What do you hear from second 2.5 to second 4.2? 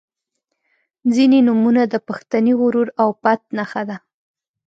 غرور او پت نښه ده.